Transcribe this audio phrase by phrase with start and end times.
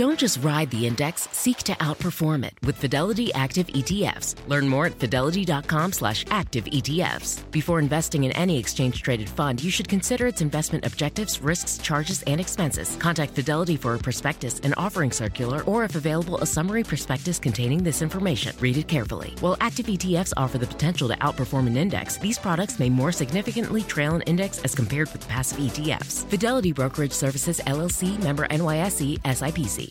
[0.00, 4.34] Don't just ride the index, seek to outperform it with Fidelity Active ETFs.
[4.48, 7.42] Learn more at fidelity.com slash active ETFs.
[7.50, 12.22] Before investing in any exchange traded fund, you should consider its investment objectives, risks, charges,
[12.22, 12.96] and expenses.
[12.96, 17.82] Contact Fidelity for a prospectus, an offering circular, or if available, a summary prospectus containing
[17.82, 18.56] this information.
[18.58, 19.34] Read it carefully.
[19.40, 23.82] While active ETFs offer the potential to outperform an index, these products may more significantly
[23.82, 26.24] trail an index as compared with passive ETFs.
[26.30, 29.89] Fidelity Brokerage Services LLC member NYSE SIPC.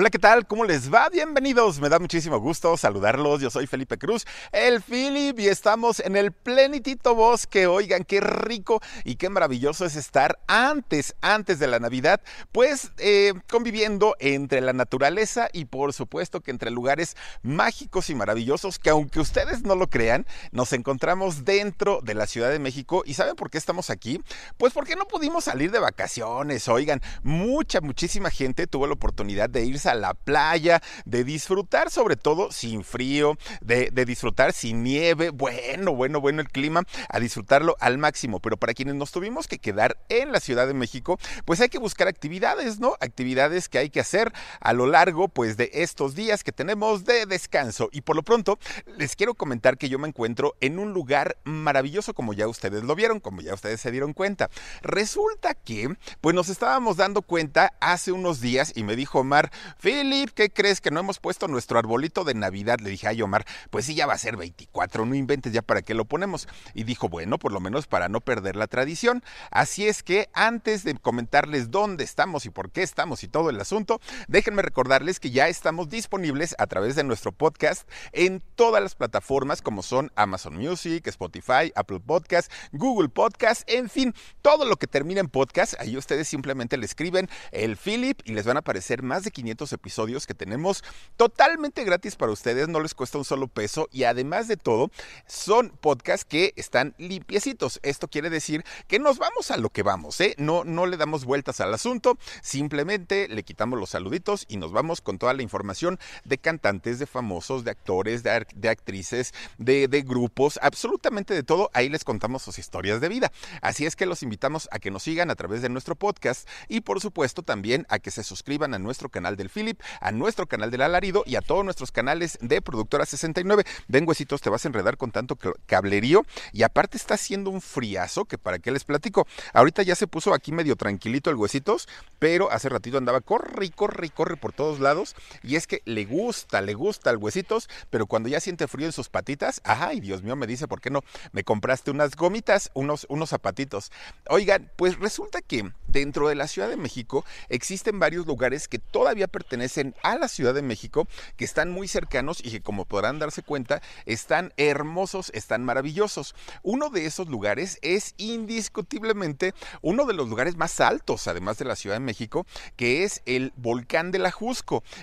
[0.00, 0.46] Hola, ¿qué tal?
[0.46, 1.08] ¿Cómo les va?
[1.08, 1.80] Bienvenidos.
[1.80, 3.40] Me da muchísimo gusto saludarlos.
[3.40, 7.66] Yo soy Felipe Cruz, el Philip, y estamos en el plenitito bosque.
[7.66, 12.20] Oigan, qué rico y qué maravilloso es estar antes, antes de la Navidad,
[12.52, 18.78] pues eh, conviviendo entre la naturaleza y por supuesto que entre lugares mágicos y maravillosos
[18.78, 23.02] que aunque ustedes no lo crean, nos encontramos dentro de la Ciudad de México.
[23.04, 24.22] ¿Y saben por qué estamos aquí?
[24.58, 26.68] Pues porque no pudimos salir de vacaciones.
[26.68, 32.16] Oigan, mucha, muchísima gente tuvo la oportunidad de ir a la playa, de disfrutar sobre
[32.16, 37.98] todo sin frío, de, disfrutar sin nieve, bueno, bueno, bueno el clima, a disfrutarlo al
[37.98, 38.40] máximo.
[38.40, 41.78] Pero para quienes nos tuvimos que quedar en la Ciudad de México, pues hay que
[41.78, 42.96] buscar actividades, ¿no?
[43.00, 47.26] Actividades que hay que hacer a lo largo, pues, de estos días que tenemos de
[47.26, 47.88] descanso.
[47.92, 48.58] Y por lo pronto,
[48.96, 52.94] les quiero comentar que yo me encuentro en un lugar maravilloso, como ya ustedes lo
[52.94, 54.50] vieron, como ya ustedes se dieron cuenta.
[54.82, 60.30] Resulta que, pues, nos estábamos dando cuenta hace unos días y me dijo Omar, Philip,
[60.30, 62.78] ¿qué crees que no hemos puesto nuestro arbolito de Navidad?
[62.80, 65.82] Le dije, ay Omar, pues sí, ya va a ser 24, no inventes ya para
[65.82, 66.48] qué lo ponemos.
[66.74, 69.22] Y dijo, bueno, por lo menos para no perder la tradición.
[69.50, 73.60] Así es que antes de comentarles dónde estamos y por qué estamos y todo el
[73.60, 78.94] asunto, déjenme recordarles que ya estamos disponibles a través de nuestro podcast en todas las
[78.94, 84.86] plataformas como son Amazon Music, Spotify, Apple Podcast, Google Podcast, en fin, todo lo que
[84.86, 89.02] termina en podcast, ahí ustedes simplemente le escriben el Philip y les van a aparecer
[89.02, 90.84] más de 500 episodios que tenemos
[91.16, 94.90] totalmente gratis para ustedes, no les cuesta un solo peso y además de todo,
[95.26, 97.80] son podcasts que están limpiecitos.
[97.82, 100.34] Esto quiere decir que nos vamos a lo que vamos, ¿eh?
[100.38, 105.00] No, no le damos vueltas al asunto, simplemente le quitamos los saluditos y nos vamos
[105.00, 110.02] con toda la información de cantantes, de famosos, de actores, de, de actrices, de, de
[110.02, 111.70] grupos, absolutamente de todo.
[111.72, 113.32] Ahí les contamos sus historias de vida.
[113.62, 116.80] Así es que los invitamos a que nos sigan a través de nuestro podcast y
[116.82, 120.82] por supuesto también a que se suscriban a nuestro canal Philip, a nuestro canal del
[120.82, 123.64] Alarido y a todos nuestros canales de Productora 69.
[123.88, 128.24] Ven, huesitos, te vas a enredar con tanto cablerío y aparte está haciendo un friazo
[128.24, 129.26] que para qué les platico.
[129.52, 131.88] Ahorita ya se puso aquí medio tranquilito el huesitos,
[132.18, 135.82] pero hace ratito andaba corre y corre y corre por todos lados y es que
[135.84, 140.00] le gusta, le gusta el huesitos, pero cuando ya siente frío en sus patitas, ay,
[140.00, 143.90] Dios mío, me dice, ¿por qué no me compraste unas gomitas, unos, unos zapatitos?
[144.28, 149.28] Oigan, pues resulta que dentro de la Ciudad de México existen varios lugares que todavía
[149.38, 151.06] pertenecen a la Ciudad de México,
[151.36, 156.34] que están muy cercanos y que como podrán darse cuenta, están hermosos, están maravillosos.
[156.64, 161.76] Uno de esos lugares es indiscutiblemente uno de los lugares más altos, además de la
[161.76, 164.32] Ciudad de México, que es el volcán de la.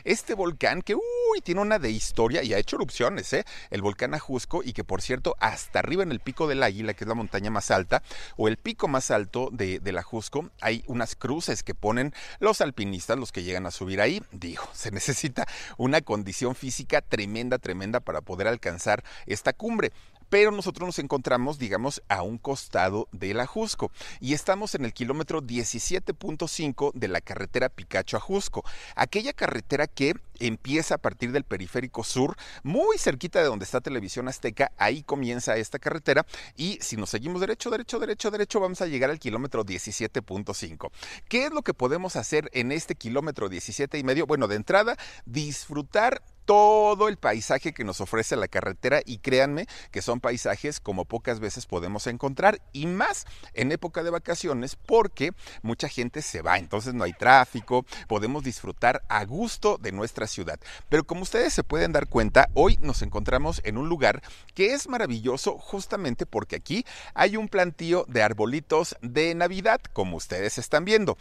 [0.04, 3.46] Este volcán que, uy, tiene una de historia y ha hecho erupciones, ¿eh?
[3.70, 7.04] El volcán Ajusco y que por cierto, hasta arriba en el pico del Águila, que
[7.04, 8.02] es la montaña más alta,
[8.38, 13.18] o el pico más alto de, del Ajusco, hay unas cruces que ponen los alpinistas,
[13.18, 14.22] los que llegan a subir ahí.
[14.32, 15.48] Digo, se necesita
[15.78, 19.92] una condición física tremenda, tremenda para poder alcanzar esta cumbre
[20.30, 25.42] pero nosotros nos encontramos, digamos, a un costado del Ajusco y estamos en el kilómetro
[25.42, 28.64] 17.5 de la carretera Picacho-Ajusco,
[28.96, 34.28] aquella carretera que empieza a partir del periférico sur, muy cerquita de donde está Televisión
[34.28, 38.88] Azteca, ahí comienza esta carretera y si nos seguimos derecho, derecho, derecho, derecho, vamos a
[38.88, 40.92] llegar al kilómetro 17.5.
[41.28, 44.26] ¿Qué es lo que podemos hacer en este kilómetro 17 y medio?
[44.26, 50.02] Bueno, de entrada, disfrutar todo el paisaje que nos ofrece la carretera y créanme que
[50.02, 55.32] son paisajes como pocas veces podemos encontrar y más en época de vacaciones porque
[55.62, 60.60] mucha gente se va, entonces no hay tráfico, podemos disfrutar a gusto de nuestra ciudad.
[60.90, 64.22] Pero como ustedes se pueden dar cuenta, hoy nos encontramos en un lugar
[64.54, 70.58] que es maravilloso justamente porque aquí hay un plantío de arbolitos de Navidad, como ustedes
[70.58, 71.18] están viendo.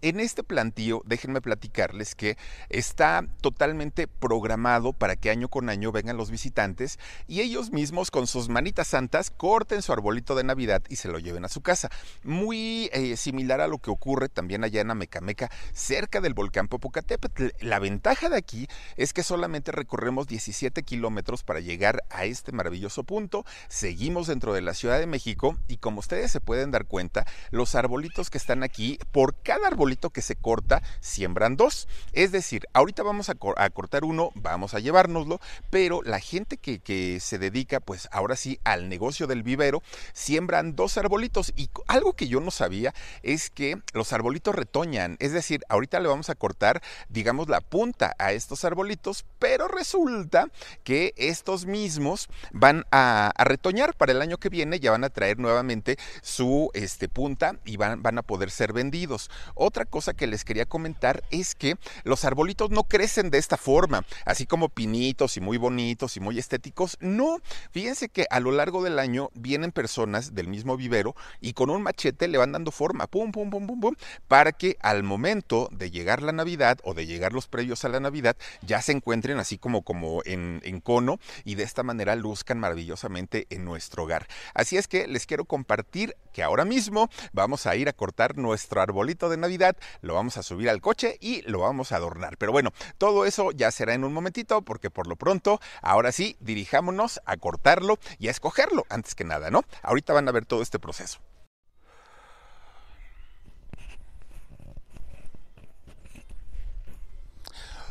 [0.00, 2.38] En este plantío, déjenme platicarles que
[2.70, 6.98] está totalmente programado para que año con año vengan los visitantes
[7.28, 11.18] y ellos mismos con sus manitas santas corten su arbolito de Navidad y se lo
[11.18, 11.90] lleven a su casa.
[12.24, 17.48] Muy eh, similar a lo que ocurre también allá en Amecameca, cerca del volcán Popocatépetl.
[17.60, 23.04] La ventaja de aquí es que solamente recorremos 17 kilómetros para llegar a este maravilloso
[23.04, 23.44] punto.
[23.68, 27.74] Seguimos dentro de la Ciudad de México y como ustedes se pueden dar cuenta, los
[27.74, 29.81] arbolitos que están aquí, por cada arbolito
[30.12, 31.88] que se corta, siembran dos.
[32.12, 35.40] Es decir, ahorita vamos a, cortar uno, vamos a llevárnoslo,
[35.70, 39.82] pero la gente que, que, se dedica, pues ahora sí, al negocio del vivero,
[40.12, 41.52] siembran dos arbolitos.
[41.56, 45.16] Y algo que yo no sabía es que los arbolitos retoñan.
[45.20, 50.48] Es decir, ahorita le vamos a cortar, digamos, la punta a estos arbolitos, pero resulta
[50.84, 55.38] que estos mismos van a, retoñar para el año que viene, ya van a traer
[55.38, 59.30] nuevamente su este, punta y van, van a poder ser vendidos.
[59.72, 64.46] Cosa que les quería comentar es que los arbolitos no crecen de esta forma, así
[64.46, 66.96] como pinitos y muy bonitos y muy estéticos.
[67.00, 67.38] No,
[67.70, 71.82] fíjense que a lo largo del año vienen personas del mismo vivero y con un
[71.82, 73.94] machete le van dando forma, pum, pum, pum, pum, pum,
[74.28, 78.00] para que al momento de llegar la Navidad o de llegar los previos a la
[78.00, 82.58] Navidad ya se encuentren así como, como en, en cono y de esta manera luzcan
[82.58, 84.26] maravillosamente en nuestro hogar.
[84.54, 88.80] Así es que les quiero compartir que ahora mismo vamos a ir a cortar nuestro
[88.80, 89.61] arbolito de Navidad
[90.00, 92.36] lo vamos a subir al coche y lo vamos a adornar.
[92.36, 96.36] Pero bueno, todo eso ya será en un momentito porque por lo pronto, ahora sí,
[96.40, 99.64] dirijámonos a cortarlo y a escogerlo antes que nada, ¿no?
[99.82, 101.20] Ahorita van a ver todo este proceso.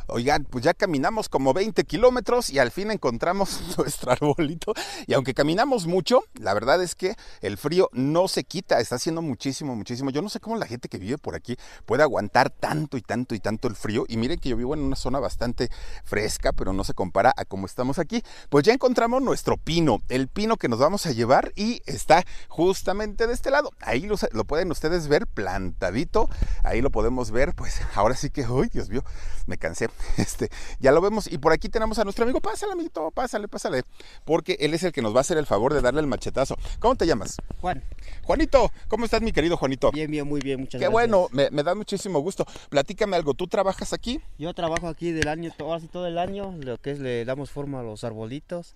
[0.08, 4.74] Oigan, pues ya caminamos como 20 kilómetros y al fin encontramos nuestro arbolito.
[5.06, 9.22] Y aunque caminamos mucho, la verdad es que el frío no se quita, está haciendo
[9.22, 10.10] muchísimo, muchísimo.
[10.10, 11.56] Yo no sé cómo la gente que vive por aquí
[11.86, 14.04] puede aguantar tanto y tanto y tanto el frío.
[14.08, 15.70] Y miren que yo vivo en una zona bastante
[16.04, 18.22] fresca, pero no se compara a cómo estamos aquí.
[18.48, 23.26] Pues ya encontramos nuestro pino, el pino que nos vamos a llevar y está justamente
[23.26, 23.70] de este lado.
[23.80, 26.28] Ahí lo, pueden ustedes ver plantadito,
[26.64, 27.54] ahí lo podemos ver.
[27.54, 29.04] Pues ahora sí que, uy, Dios mío,
[29.46, 29.88] me cansé.
[30.18, 31.30] Este, ya lo vemos.
[31.30, 32.40] Y por aquí tenemos a nuestro amigo.
[32.40, 33.82] Pásale, amiguito, pásale, pásale.
[34.24, 36.56] Porque él es el que nos va a hacer el favor de darle el machetazo.
[36.78, 37.36] ¿Cómo te llamas?
[37.60, 37.82] Juan.
[38.24, 39.90] Juanito, ¿cómo estás, mi querido Juanito?
[39.90, 42.46] Bien, bien, muy bien, muchas Qué bueno, me, da muchísimo gusto.
[42.68, 44.20] Platícame algo, ¿tú trabajas aquí?
[44.38, 47.80] Yo trabajo aquí del año, todo, todo el año, lo que es le damos forma
[47.80, 48.74] a los arbolitos.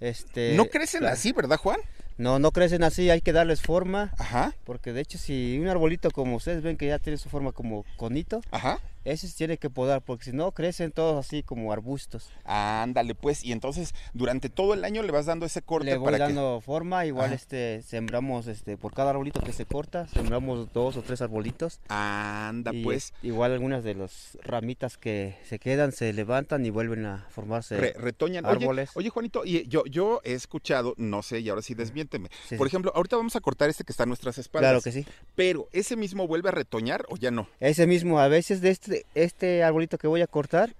[0.00, 1.80] Este, no crecen así, ¿verdad, Juan?
[2.18, 4.12] No, no crecen así, hay que darles forma.
[4.18, 4.54] Ajá.
[4.64, 7.84] Porque de hecho, si un arbolito como ustedes ven que ya tiene su forma como
[7.96, 12.30] conito, Ajá ese se tiene que podar porque si no crecen todos así como arbustos.
[12.44, 16.18] Ándale, pues, y entonces durante todo el año le vas dando ese corte le voy
[16.18, 21.02] dando forma, igual este sembramos este por cada arbolito que se corta, sembramos dos o
[21.02, 21.80] tres arbolitos.
[21.88, 23.12] Anda, pues.
[23.22, 28.46] Igual algunas de las ramitas que se quedan se levantan y vuelven a formarse retoñan
[28.46, 28.90] árboles.
[28.94, 31.74] Oye, Juanito, y yo yo he escuchado, no sé, y ahora sí
[32.56, 34.70] por ejemplo, ahorita vamos a cortar este que está a nuestras espaldas.
[34.70, 35.06] Claro que sí.
[35.34, 37.48] Pero ese mismo vuelve a retoñar o ya no?
[37.60, 40.74] Ese mismo a veces de este este, arbolito que voy a cortar,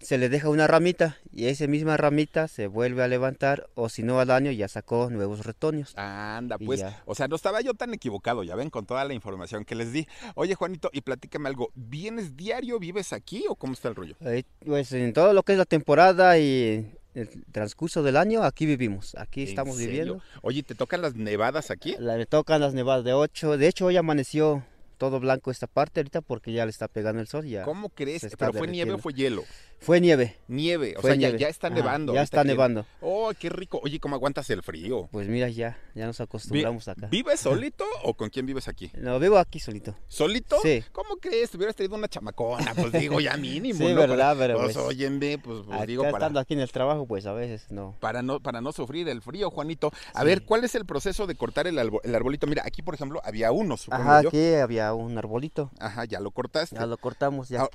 [0.00, 4.02] se le deja una ramita y esa misma ramita se vuelve a levantar o si
[4.02, 5.96] no al año ya sacó nuevos retoños.
[5.96, 9.64] Anda, pues, o sea, no estaba yo tan equivocado, ya ven, con toda la información
[9.64, 10.06] que les di.
[10.34, 14.16] Oye, Juanito, y platícame algo, ¿vienes diario, vives aquí o cómo está el rollo?
[14.20, 18.66] Eh, pues en todo lo que es la temporada y el transcurso del año aquí
[18.66, 20.20] vivimos, aquí estamos viviendo.
[20.42, 21.96] Oye, ¿te tocan las nevadas aquí?
[21.98, 24.62] me tocan las nevadas de 8, de hecho hoy amaneció
[24.96, 27.46] todo blanco esta parte ahorita porque ya le está pegando el sol.
[27.46, 28.26] Ya ¿Cómo crees?
[28.38, 29.44] ¿Pero fue nieve o fue hielo?
[29.78, 30.36] Fue nieve.
[30.48, 32.14] Nieve, o sea, Ya, está nevando.
[32.14, 32.86] ya está nevando.
[33.00, 33.78] Oh, qué rico.
[33.82, 35.08] Oye, ¿cómo aguantas el frío?
[35.12, 37.08] Pues mira, ya, ya nos acostumbramos acá.
[37.08, 38.90] ¿Vives solito o con quién vives aquí?
[38.96, 39.94] No, vivo aquí solito.
[40.08, 40.56] ¿Solito?
[40.62, 40.82] Sí.
[40.92, 41.50] ¿Cómo crees?
[41.50, 45.38] Te hubieras traído una chamacona, pues digo, ya mínimo, sí, verdad, pero pues, pues óyeme,
[45.38, 46.16] pues, pues digo para...
[46.16, 47.96] estando aquí en el trabajo, pues a veces no.
[48.00, 49.92] Para no, para no sufrir el frío, Juanito.
[50.14, 52.46] A ver, ¿cuál es el proceso de cortar el, el arbolito?
[52.46, 55.70] Mira, aquí, por ejemplo, había uno, supongo Ajá, aquí había un arbolito.
[55.78, 56.76] Ajá, ya lo cortaste.
[56.76, 57.68] Ya lo cortamos, ya.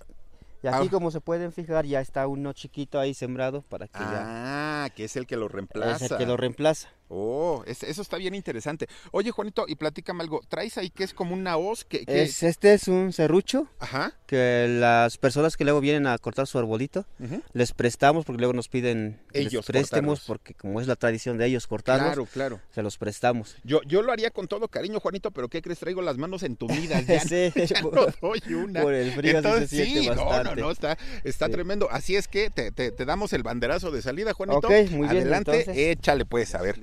[0.64, 4.86] Y aquí, como se pueden fijar, ya está uno chiquito ahí sembrado para que ya.
[4.86, 6.06] Ah, que es el que lo reemplaza.
[6.06, 6.90] Es el que lo reemplaza.
[7.14, 8.88] Oh, eso está bien interesante.
[9.12, 10.40] Oye, Juanito, y platícame algo.
[10.48, 11.84] ¿Traes ahí que es como una hoz?
[11.84, 13.68] Que, Es, este es un serrucho.
[13.80, 14.14] Ajá.
[14.26, 17.06] Que las personas que luego vienen a cortar su arbolito,
[17.52, 21.68] les prestamos porque luego nos piden ellos préstemos porque como es la tradición de ellos
[21.68, 22.14] cortarlos.
[22.14, 22.62] Claro, claro.
[22.74, 23.58] Se los prestamos.
[23.66, 25.80] Yo, yo lo haría con todo cariño, Juanito, pero ¿qué crees?
[25.80, 27.06] Traigo las manos entumidas.
[27.12, 27.52] Ya, sí,
[27.84, 28.84] no doy una.
[28.84, 31.88] Por el frío Entonces, se sí, no, no, no, está, está tremendo.
[31.92, 34.68] Así es que te, te, damos el banderazo de salida, Juanito.
[34.68, 35.24] Ok, muy bien.
[35.24, 36.80] Adelante, échale pues, a ver.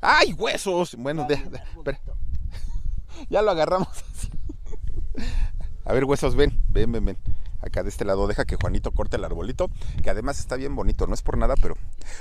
[0.00, 0.96] ¡Ay, huesos!
[0.96, 1.38] Bueno, de,
[3.30, 4.30] ya lo agarramos así.
[5.84, 7.18] A ver, huesos, ven, ven, ven, ven.
[7.60, 9.68] Acá de este lado, deja que Juanito corte el arbolito,
[10.02, 11.76] que además está bien bonito, no es por nada, pero...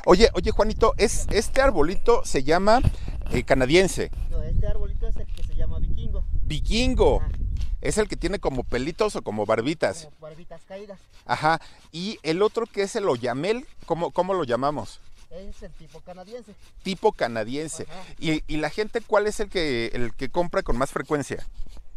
[0.06, 2.82] Oye, oye, Juanito, es, este arbolito se llama
[3.32, 7.22] eh, canadiense, No, este arbolito es el que se llama vikingo, vikingo.
[7.22, 7.30] Ah.
[7.82, 10.06] Es el que tiene como pelitos o como barbitas.
[10.06, 11.00] como barbitas caídas.
[11.26, 11.62] Ajá.
[11.92, 15.00] Y el otro que es el oyamel, ¿cómo, cómo lo llamamos?
[15.30, 16.56] Es el tipo canadiense.
[16.84, 17.86] Tipo canadiense.
[18.18, 21.46] Y, y la gente, ¿cuál es el que, el que compra con más frecuencia?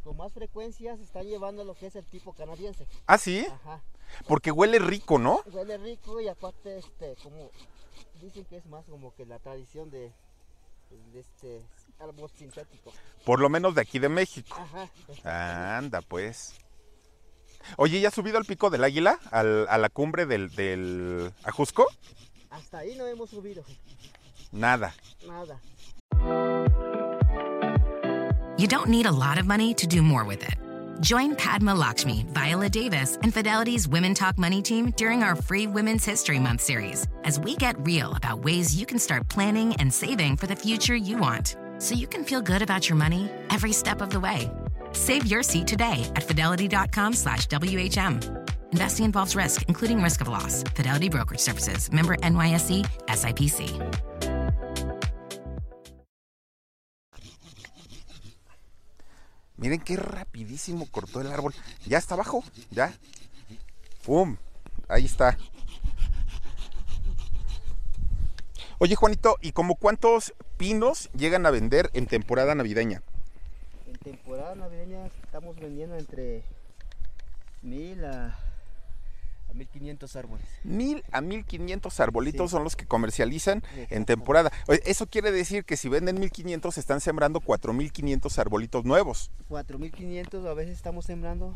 [0.04, 2.86] Con más frecuencia se está llevando lo que es el tipo canadiense.
[3.06, 3.80] Ah, sí, Ajá.
[4.26, 5.42] porque huele rico, ¿no?
[5.52, 7.50] Huele rico y aparte, este, como
[8.20, 10.10] dicen que es más como que la tradición de,
[11.12, 11.62] de este
[12.00, 12.92] árbol sintético.
[13.24, 14.56] Por lo menos de aquí de México.
[15.22, 15.76] Ajá.
[15.78, 16.54] Anda, pues.
[17.76, 19.18] Oye, ¿ya has subido al pico del águila?
[19.30, 21.86] Al- a la cumbre del, del Ajusco?
[22.50, 23.62] Hasta ahí no hemos subido.
[24.50, 24.94] Nada.
[25.26, 25.60] Nada.
[28.58, 30.54] You don't need a lot of money to do more with it.
[31.00, 36.04] Join Padma Lakshmi, Viola Davis, and Fidelity's Women Talk Money team during our free Women's
[36.04, 40.36] History Month series as we get real about ways you can start planning and saving
[40.36, 44.00] for the future you want so you can feel good about your money every step
[44.00, 44.48] of the way.
[44.92, 48.48] Save your seat today at fidelity.com slash WHM.
[48.72, 50.62] Investing involves risk, including risk of loss.
[50.74, 51.90] Fidelity Brokerage Services.
[51.90, 54.00] Member NYSE, SIPC.
[59.60, 61.52] Miren qué rapidísimo cortó el árbol.
[61.84, 62.94] Ya está abajo, ya.
[64.06, 64.36] ¡Pum!
[64.88, 65.36] Ahí está.
[68.82, 73.02] Oye, Juanito, ¿y como cuántos pinos llegan a vender en temporada navideña?
[73.86, 76.42] En temporada navideña estamos vendiendo entre
[77.60, 78.38] mil a,
[79.50, 80.46] a 1500 árboles.
[80.64, 82.52] Mil a mil quinientos arbolitos Sí.
[82.56, 84.50] son los que comercializan en temporada.
[84.66, 88.86] Oye, Eso quiere decir que si venden mil quinientos están sembrando cuatro mil quinientos arbolitos
[88.86, 89.30] nuevos.
[89.48, 91.52] 4500, a veces estamos sembrando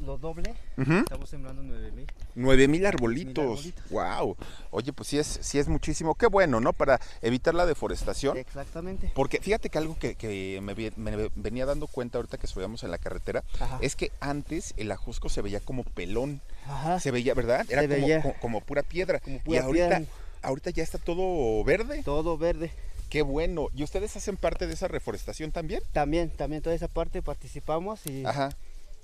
[0.00, 0.54] lo doble.
[0.76, 0.98] Ujú.
[0.98, 2.06] Estamos sembrando 9000.
[2.34, 3.44] Nueve mil arbolitos.
[3.44, 3.90] arbolitos.
[3.90, 4.36] Wow.
[4.70, 6.14] Oye, pues sí es, sí es muchísimo.
[6.14, 6.72] Qué bueno, ¿no?
[6.72, 8.36] Para evitar la deforestación.
[8.36, 9.12] Exactamente.
[9.14, 12.98] Porque fíjate que algo que, que me, venía dando cuenta ahorita que subíamos en la
[12.98, 13.78] carretera Ajá.
[13.80, 16.40] es que antes el ajusco se veía como pelón.
[16.66, 17.00] Ajá.
[17.00, 17.66] Se veía, ¿verdad?
[17.68, 18.36] Era como, veía.
[18.40, 19.20] como pura piedra.
[19.20, 20.02] Como y ahorita, piedra.
[20.42, 22.02] ahorita ya está todo verde.
[22.04, 22.70] Todo verde.
[23.10, 23.66] Qué bueno.
[23.74, 25.82] ¿Y ustedes hacen parte de esa reforestación también?
[25.92, 28.50] También, también toda esa parte participamos y, Ajá.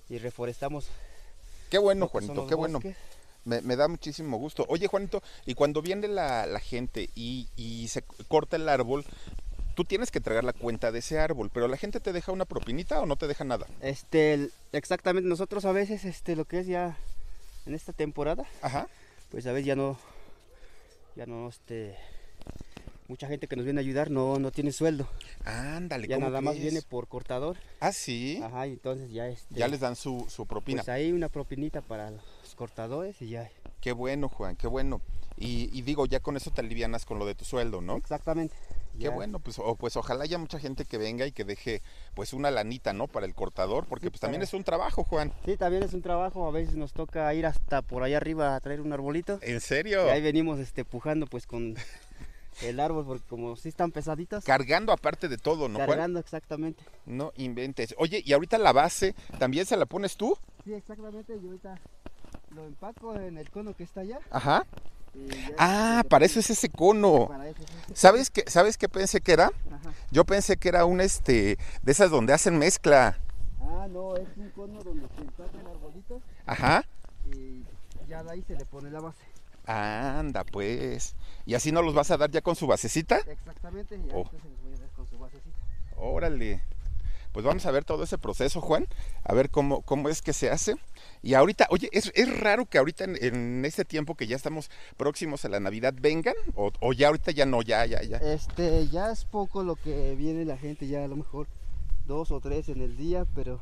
[0.09, 0.89] Y reforestamos.
[1.71, 2.81] Qué bueno, Juanito, qué bueno.
[3.45, 4.67] Me, me da muchísimo gusto.
[4.69, 9.05] Oye, Juanito, y cuando viene la, la gente y, y se corta el árbol,
[9.77, 12.45] tú tienes que entregar la cuenta de ese árbol, pero la gente te deja una
[12.45, 13.67] propinita o no te deja nada.
[13.83, 16.97] Este, exactamente, nosotros a veces, este, lo que es ya
[17.67, 18.89] en esta temporada, Ajá.
[19.31, 19.99] pues a veces ya no,
[21.15, 21.97] ya no, este,
[23.09, 25.07] mucha gente que nos viene a ayudar no, no tiene sueldo.
[25.45, 27.57] Ándale, Ya ¿cómo nada más viene por cortador.
[27.81, 28.41] Ah, sí.
[28.43, 30.83] Ajá, y entonces ya este, Ya les dan su, su propina.
[30.83, 33.51] pues ahí una propinita para los cortadores y ya.
[33.81, 35.01] Qué bueno, Juan, qué bueno.
[35.39, 37.97] Y, y digo, ya con eso te alivianas con lo de tu sueldo, ¿no?
[37.97, 38.55] Exactamente.
[38.99, 39.11] Qué ya.
[39.11, 41.83] bueno, pues, o, pues ojalá haya mucha gente que venga y que deje
[42.15, 43.07] pues una lanita, ¿no?
[43.09, 45.35] Para el cortador, porque Sí, pues también es un trabajo, Juan.
[45.45, 48.61] Sí, también es un trabajo, a veces nos toca ir hasta por allá arriba a
[48.61, 49.39] traer un arbolito.
[49.43, 50.07] ¿En serio?
[50.07, 51.77] Y ahí venimos este, pujando pues con
[52.63, 55.89] el árbol, porque como sí están pesaditos, Cargando aparte de todo, ¿no, Juan?
[55.89, 56.83] cargando exactamente.
[57.05, 57.95] No inventes.
[57.99, 60.37] Oye, y ahorita la base, ¿también se la pones tú?
[60.65, 61.79] Sí, exactamente, yo ahorita
[62.55, 64.19] lo empaco en el cono que está allá.
[64.31, 64.67] Ajá.
[65.15, 67.29] y Ah, para eso es ese cono.
[67.95, 69.47] ¿Sabes qué, ¿Sabes qué pensé que era?
[69.71, 69.93] Ajá.
[70.11, 73.19] Yo pensé que era un este de esas donde hacen mezcla.
[73.61, 76.85] Ah, no, es un cono donde se empaca el arbolito Ajá.
[77.35, 77.63] y
[78.09, 79.19] ya de ahí se le pone la base.
[79.67, 81.15] Anda, pues.
[81.47, 83.19] ¿Y así no los vas a dar ya con su basecita?
[83.27, 84.29] Exactamente, y Oh.
[84.29, 85.57] se los voy a dar con su basecita.
[85.97, 86.61] Órale.
[87.33, 88.87] Pues vamos a ver todo ese proceso, Juan.
[89.23, 90.75] A ver cómo, cómo es que se hace.
[91.23, 94.71] Y ahorita, oye, es, es raro que ahorita en, en este tiempo que ya estamos
[94.97, 96.35] próximos a la Navidad vengan.
[96.55, 98.17] O, o ya ahorita ya no, ya, ya, ya.
[98.17, 101.47] Este, ya es poco lo que viene la gente, ya a lo mejor
[102.07, 103.61] dos o tres en el día, pero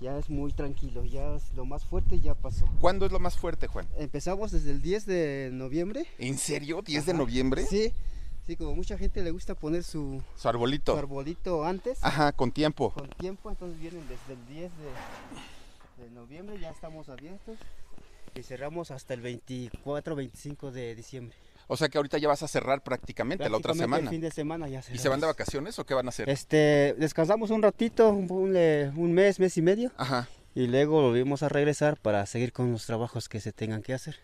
[0.00, 2.66] ya es muy tranquilo, ya es lo más fuerte ya pasó.
[2.80, 3.88] ¿Cuándo es lo más fuerte, Juan?
[3.98, 6.06] Empezamos desde el 10 de noviembre.
[6.18, 6.82] ¿En serio?
[6.82, 7.66] ¿10 de noviembre?
[7.66, 7.92] Sí,
[8.46, 10.92] sí, como mucha gente le gusta poner su, Su arbolito.
[10.92, 12.90] su arbolito antes, Ajá, con tiempo.
[12.92, 14.70] con tiempo, entonces vienen desde el 10
[15.98, 17.58] de, de noviembre, ya estamos abiertos
[18.34, 21.36] y cerramos hasta el 24, 25 de diciembre.
[21.70, 24.04] O sea que ahorita ya vas a cerrar prácticamente, la otra semana.
[24.04, 25.20] El fin de semana ya ¿Y se van cerramos.
[25.20, 26.28] de vacaciones o qué van a hacer?
[26.28, 30.28] Este, descansamos un ratito, un, mes, mes y medio, Ajá.
[30.54, 34.16] y luego volvimos a regresar para seguir con los trabajos que se tengan que hacer.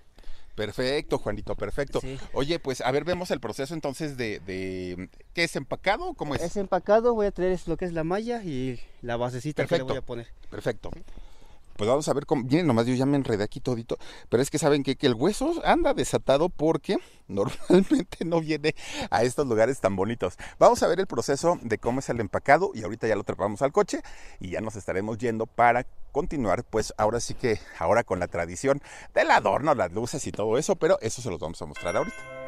[0.54, 2.00] Perfecto, Juanito, perfecto.
[2.00, 2.16] Sí.
[2.32, 6.10] Oye, pues a ver, vemos el proceso entonces de, de ¿qué es empacado?
[6.10, 6.42] o ¿Cómo es?
[6.42, 9.82] Es empacado, voy a traer lo que es la malla y la basecita que le
[9.82, 10.28] voy a poner.
[10.50, 10.90] Perfecto.
[11.76, 12.44] Pues vamos a ver cómo.
[12.44, 13.98] Miren, nomás yo ya me enredé aquí todito.
[14.28, 18.74] Pero es que saben que, que el hueso anda desatado porque normalmente no viene
[19.10, 20.36] a estos lugares tan bonitos.
[20.58, 23.62] Vamos a ver el proceso de cómo es el empacado y ahorita ya lo trepamos
[23.62, 24.02] al coche
[24.40, 28.80] y ya nos estaremos yendo para continuar, pues ahora sí que, ahora con la tradición
[29.14, 32.43] del adorno, las luces y todo eso, pero eso se los vamos a mostrar ahorita.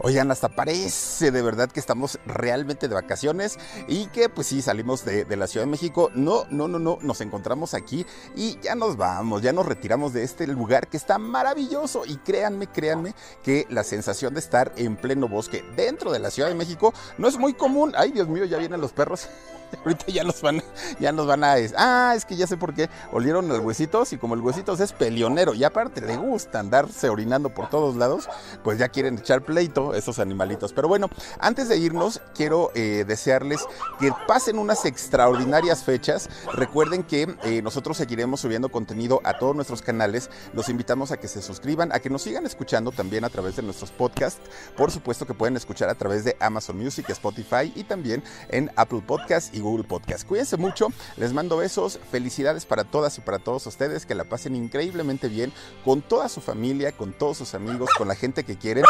[0.00, 3.58] Oigan, hasta parece de verdad que estamos realmente de vacaciones
[3.88, 6.10] y que pues sí, salimos de, la Ciudad de México.
[6.14, 8.06] No, no, no, no, nos encontramos aquí
[8.36, 12.04] y ya nos vamos, ya nos retiramos de este lugar que está maravilloso.
[12.06, 16.48] Y créanme, créanme que la sensación de estar en pleno bosque dentro de la Ciudad
[16.48, 17.92] de México no es muy común.
[17.96, 19.28] Ay, Dios mío, ya vienen los perros.
[19.84, 20.62] Ahorita ya nos van,
[21.00, 21.56] ya nos van a.
[21.76, 22.88] Ah, es que ya sé por qué.
[23.12, 27.50] Olieron al huesitos y como el huesitos es pelionero y aparte le gusta andarse orinando
[27.50, 28.28] por todos lados,
[28.62, 30.72] pues ya quieren echar pleito esos animalitos.
[30.72, 33.64] Pero bueno, antes de irnos, quiero eh, desearles
[33.98, 36.28] que pasen unas extraordinarias fechas.
[36.52, 40.30] Recuerden que eh, nosotros seguiremos subiendo contenido a todos nuestros canales.
[40.52, 43.62] Los invitamos a que se suscriban, a que nos sigan escuchando también a través de
[43.62, 44.40] nuestros podcasts.
[44.76, 49.02] Por supuesto que pueden escuchar a través de Amazon Music, Spotify y también en Apple
[49.06, 50.26] Podcasts Google Podcast.
[50.26, 54.56] Cuídense mucho, les mando besos, felicidades para todas y para todos ustedes, que la pasen
[54.56, 55.52] increíblemente bien
[55.84, 58.84] con toda su familia, con todos sus amigos, con la gente que quieren.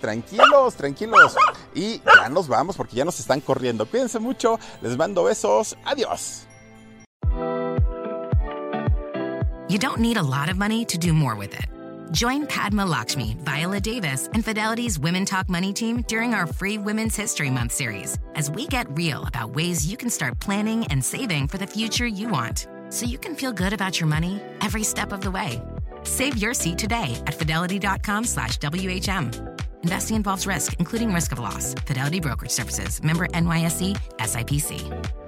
[0.00, 1.36] Tranquilos, tranquilos.
[1.74, 3.86] Y ya nos vamos porque ya nos están corriendo.
[3.86, 6.46] Cuídense mucho, les mando besos, adiós.
[9.68, 11.77] You don't need a lot of money to do more with it.
[12.12, 17.16] Join Padma Lakshmi, Viola Davis, and Fidelity's Women Talk Money team during our free Women's
[17.16, 21.48] History Month series as we get real about ways you can start planning and saving
[21.48, 25.12] for the future you want so you can feel good about your money every step
[25.12, 25.60] of the way.
[26.04, 29.58] Save your seat today at fidelity.com slash WHM.
[29.82, 31.74] Investing involves risk, including risk of loss.
[31.86, 33.02] Fidelity Brokerage Services.
[33.02, 33.96] Member NYSE.
[34.18, 35.27] SIPC.